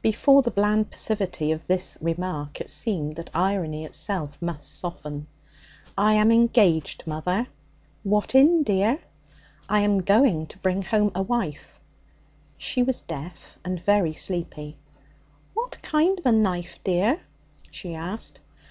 Before 0.00 0.40
the 0.40 0.50
bland 0.50 0.90
passivity 0.90 1.52
of 1.52 1.66
this 1.66 1.98
remark 2.00 2.62
it 2.62 2.70
seemed 2.70 3.16
that 3.16 3.28
irony 3.34 3.84
itself 3.84 4.40
must 4.40 4.74
soften. 4.78 5.26
'I 5.98 6.14
am 6.14 6.32
engaged, 6.32 7.06
mother.' 7.06 7.46
'What 8.02 8.34
in, 8.34 8.62
dear?' 8.62 9.00
'I 9.68 9.80
am 9.80 9.98
going 10.00 10.46
to 10.46 10.56
bring 10.60 10.80
home 10.80 11.12
a 11.14 11.20
wife.' 11.20 11.78
She 12.56 12.82
was 12.82 13.02
deaf 13.02 13.58
and 13.66 13.78
very 13.78 14.14
sleepy. 14.14 14.78
'What 15.52 15.82
kind 15.82 16.18
of 16.20 16.24
a 16.24 16.32
knife, 16.32 16.78
dear?' 16.82 17.20
she 17.70 17.94
asked. 17.94 18.40